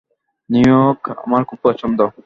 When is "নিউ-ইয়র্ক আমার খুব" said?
0.49-1.59